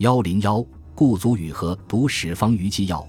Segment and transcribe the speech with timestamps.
[0.00, 3.00] 幺零幺，顾祖禹和《读史方舆纪要》。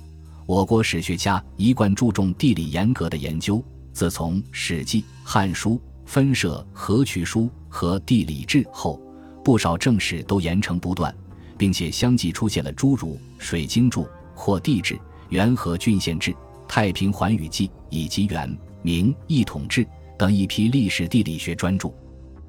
[0.45, 3.63] 我国史学家一贯注重地理严格的研究。
[3.93, 5.75] 自从《史记》《汉书》
[6.05, 9.01] 分设《河渠书》和《地理志》后，
[9.41, 11.15] 不少正史都严惩不断，
[11.57, 14.01] 并且相继出现了诸如《水经注》
[14.35, 14.95] 《或地志》
[15.29, 16.31] 《元和郡县志》
[16.67, 19.85] 《太平寰宇记》以及《元明一统志》
[20.17, 21.89] 等一批历史地理学专著。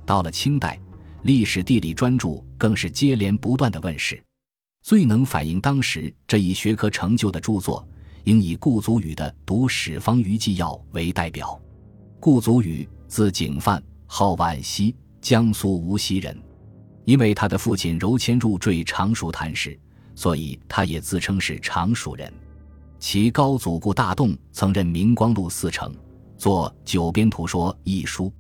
[0.05, 0.77] 到了清代，
[1.23, 4.21] 历史地理专著更是接连不断的问世。
[4.83, 7.87] 最能反映当时这一学科成就的著作，
[8.25, 11.59] 应以顾祖禹的《读史方舆纪要》为代表。
[12.19, 16.37] 顾祖禹，字景范，号万溪，江苏无锡人。
[17.05, 19.79] 因为他的父亲柔谦入赘常熟谈氏，
[20.17, 22.33] 所以他也自称是常熟人。
[22.99, 25.95] 其高祖顾大栋曾任明光禄寺丞，
[26.37, 28.33] 作《九边图说》一书。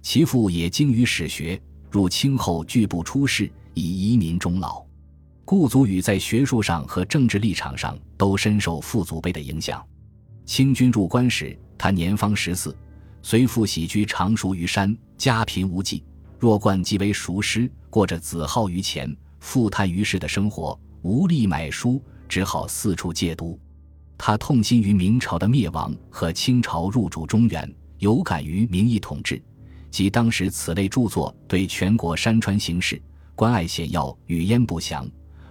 [0.00, 4.82] 其父也精于史学，入清后拒不出仕，以移民终老。
[5.44, 9.84] 顾祖禹在学术上和政治立场上都深受父祖辈的影响。
[10.44, 12.76] 清军入关时，他年方十四，
[13.22, 16.04] 随父喜居常熟于山，家贫无计，
[16.38, 23.58] 弱冠即为塾师，过着子好于钱、父叹于世的生活，无力买书，只好四处借读。
[24.16, 29.42] 他痛心于明朝的灭亡和清朝入主中原，有感于明义统治。
[29.90, 33.00] 及当时此类著作对全国山川形势、
[33.34, 35.06] 关隘险要语焉不详，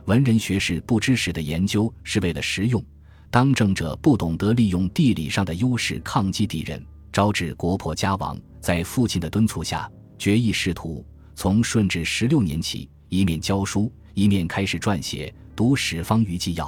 [0.05, 2.83] 文人学士不知史的研究是为了实用，
[3.29, 8.39] 当政者不懂得利用地理上的优势抗击敌人，招致国破家亡。
[8.59, 11.05] 在父亲的敦促下，决意仕途。
[11.35, 16.65] 从顺治十六年起，一面教书，一面开始撰写《读史方舆纪要》。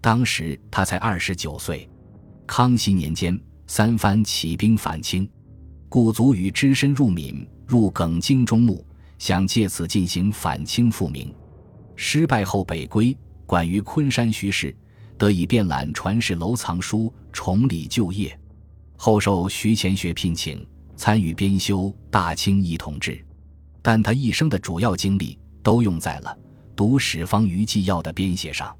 [0.00, 1.88] 当时他才二十九岁。
[2.46, 5.28] 康熙年间，三藩起兵反清。
[5.88, 8.84] 顾祖禹只身入闽，入耿京中牟，
[9.18, 11.34] 想借此进行反清复明。
[12.02, 14.74] 失败后北归，管于昆山徐氏，
[15.18, 18.36] 得以遍览传世楼藏书，重理旧业。
[18.96, 20.66] 后受徐乾学聘请，
[20.96, 23.12] 参与编修《大清一统志》，
[23.82, 26.34] 但他一生的主要精力都用在了
[26.74, 28.74] 《读史方舆纪要》的编写上。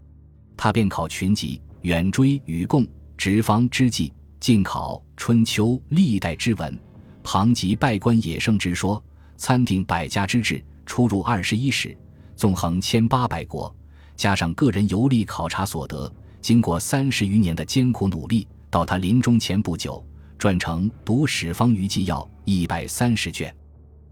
[0.57, 2.89] 他遍考群集，远追与贡，
[3.19, 4.11] 直方之纪，
[4.41, 6.75] 近考春秋历代之文。
[7.23, 9.01] 旁及拜官野圣之说，
[9.37, 11.95] 参定百家之志，出入二十一史，
[12.41, 13.71] 纵横千八百国，
[14.17, 20.03] 加上个人游历考察所得，经过三十余年的艰苦努力，到他临终前不久，
[20.39, 23.55] 撰成《读史方舆纪要》一百三十卷。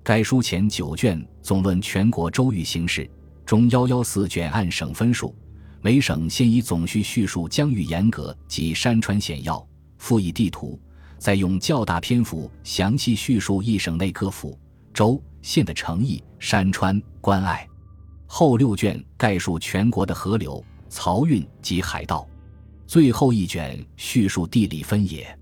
[0.03, 3.11] 该书前九卷总论全国州域形势，
[3.47, 5.35] 中幺幺四卷按省分数，
[5.81, 10.79] 每省先以总序叙述疆域严格及山川险要，附以地图。
[11.17, 14.61] 再用较大篇幅详细叙述一省内各府、
[14.93, 17.67] 州、县的城邑、山川、关隘。
[18.31, 22.29] 后六卷概述全国的河流、漕运及海道。
[22.87, 25.37] 最后一卷叙述地理分野。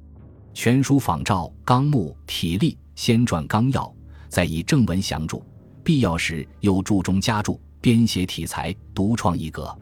[0.54, 3.92] 全书仿照纲目体例，先撰纲要，
[4.28, 5.44] 再以正文详注，
[5.84, 9.76] 必要时又注中加注，编写体裁，独创一格。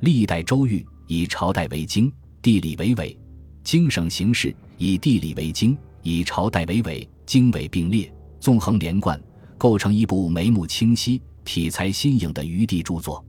[0.00, 2.10] 历代州域以朝代为经，
[2.40, 3.16] 地理为纬，
[3.62, 4.54] 经省形势。
[4.78, 9.20] 以地理为经，以朝代为纬，经纬并列，纵横连贯，
[9.58, 13.24] 构成一部眉目清晰、体裁新颖的余地著作。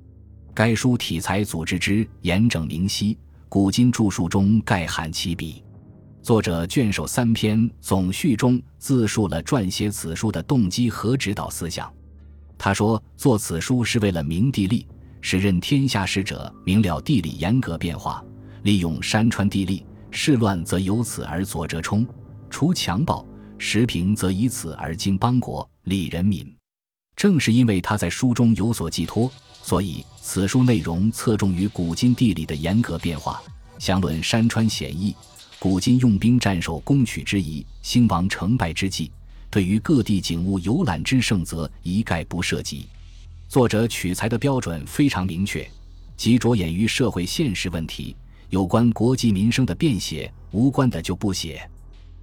[0.53, 5.63] 该书体裁组织之严整明晰，古今著述中概含其笔。
[6.21, 11.89] 作者卷首三篇总序中自述了撰写此书的动机和指导思想。
[12.57, 14.85] 他说：“做此书是为了明地利，
[15.21, 18.21] 使任天下使者明了地理严格变化，
[18.63, 22.05] 利用山川地利。”世乱则由此而左折冲，
[22.49, 23.25] 除强暴；
[23.57, 26.58] 时平则以此而经邦国，利人民。
[27.19, 29.29] 正是因为他在书中有所寄托，
[29.61, 33.43] 所以此书内容侧重于古今地理的严格变化，
[33.77, 35.13] 详论山川险易，
[35.59, 39.11] 古今用兵战守攻取之宜，兴亡成败之际，
[39.49, 42.87] 对于各地景物游览之胜则一概不涉及。
[43.49, 45.69] 作者取材的标准非常明确，
[46.15, 48.15] 即着眼于社会现实问题。
[48.49, 51.69] 有关国计民生的便写，无关的就不写。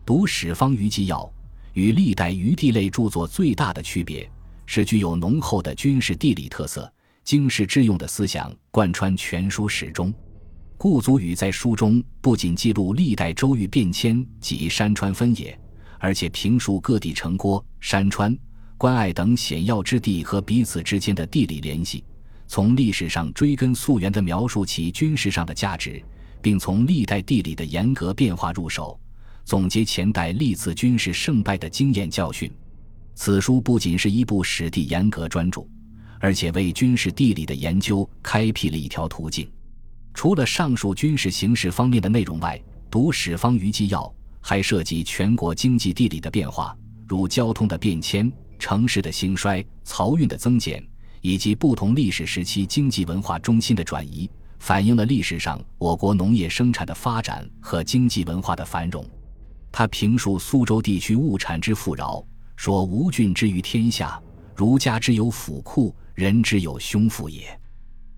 [0.07, 1.31] 读史方舆纪要
[1.75, 4.27] 与历代余地类著作最大的区别
[4.67, 6.93] 是具有浓厚的军事地理特色，
[7.25, 10.13] 经世致用的思想贯穿全书始终。
[10.77, 15.59] 顾祖禹在书中不仅记录历代州域变迁及山川分野，
[15.99, 18.37] 而且评述各地城郭、山川、
[18.77, 22.05] 关隘等险要之地和彼此之间的地理联系，
[22.47, 26.03] 从历史上追根溯源地描述其军事上的价值。
[26.43, 28.97] 并从历代地理的严格变化入手，
[29.45, 32.49] 总结前代历次军事胜败的经验教训。
[33.17, 35.67] 此书不仅是一部史地严格专著，
[36.21, 39.51] 而且为军事地理的研究开辟了一条途径。
[40.13, 46.77] 除了上述军事形势方面的内容外，读史方舆纪要还涉及全国经济地理的变化，
[47.09, 50.87] 如交通的变迁、城市的兴衰、漕运的增减，
[51.23, 59.03] 以及不同历史时期经济文化中心的转移，反映了历史上我国农业生产的发展和经济文化的繁荣。
[59.73, 62.23] 他评述苏州地区物产之富饶，
[62.57, 64.21] 说：“吴郡之于天下，
[64.55, 67.47] 儒家之有府库，人之有胸腹也。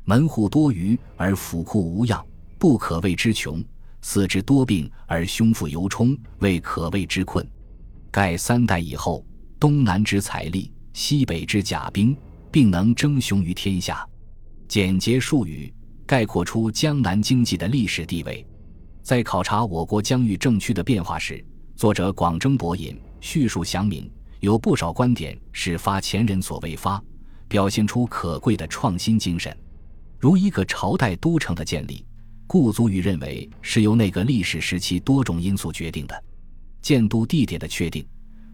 [0.05, 2.25] 门户多余而府库无恙，
[2.59, 3.61] 不可谓之穷；
[4.01, 7.47] 四肢多病而胸腹犹充，未可谓之困。
[8.11, 9.27] 盖三代以后，
[9.61, 12.17] 东南之财力，西北之甲兵，
[12.51, 14.09] 并能争雄于天下。”
[14.69, 15.73] 简洁术语，
[16.07, 18.47] 概括出江南经济的历史地位。
[19.03, 21.45] 在考察我国疆域政区的变化时，
[21.75, 27.03] 作者广征博引，叙述详明，有不少观点是发前人所未发，
[27.49, 29.57] 表现出可贵的创新精神。
[30.19, 32.05] 如一个朝代都城的建立，
[32.47, 36.25] 顾祖禹认为是由那个历史时期多种因素决定的。
[36.81, 38.07] 建都地点的确定，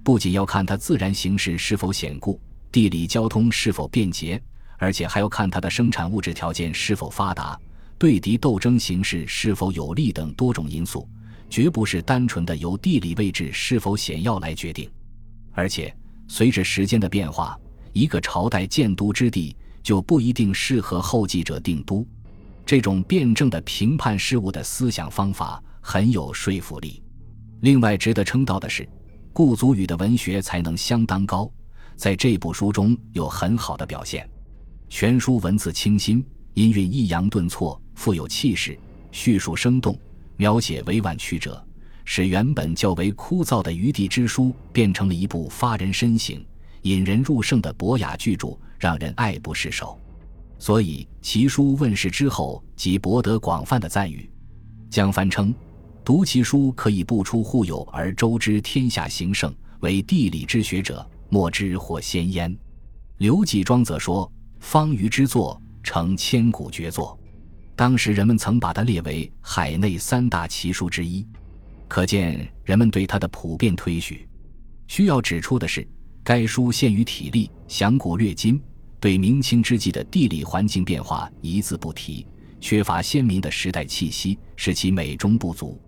[0.03, 2.41] 不仅要看它自然形势是否险固，
[2.73, 4.43] 地理交通是否便捷，
[4.79, 7.59] 而且还要看它的生产物质条件是否发达。
[7.99, 11.07] 对敌斗争形势是否有利等多种因素，
[11.51, 14.91] 绝不是单纯的由地理位置是否险要来决定。
[15.55, 15.95] 而且，
[16.29, 17.59] 随着时间的变化，
[17.93, 22.07] 一个朝代建都之地就不一定适合后继者定都。
[22.67, 27.03] 这种辩证的评判事物的思想方法很有说服力。
[27.61, 28.89] 另外，值得称道的是，
[29.33, 31.51] 顾祖禹的文学才能相当高，
[31.97, 34.29] 在这部书中有很好的表现。
[34.89, 36.25] 全书文字清新，
[36.55, 37.81] 音韵抑扬顿挫。
[37.95, 38.77] 富有气势，
[39.13, 39.97] 叙述生动，
[40.37, 41.64] 描写委婉曲折，
[42.05, 46.45] 使原本较为枯燥的余地之书变成了一部发人深省、
[46.83, 49.99] 引人入胜的博雅巨著，让人爱不释手。
[50.59, 54.31] 所以其书问世之后，即博得广泛的赞誉。
[54.89, 55.53] 江帆称
[56.05, 62.57] ：“读其书，可以不出户牖而周知天下形胜，为地理之学者，莫之或先焉。”
[63.19, 64.31] 刘继庄则说
[64.61, 67.19] ：“方舆之作，成千古绝作。”
[67.77, 71.27] 当时人们曾把它列为海内三大奇书之一，
[71.95, 74.29] 可见人们对他的普遍推许。
[74.89, 75.87] 需要指出的是，
[76.25, 78.61] 该书限于体力，详古略今，
[78.99, 82.27] 对明清之际的地理环境变化一字不提，
[82.61, 85.81] 缺乏鲜明的时代气息，使其美中不足。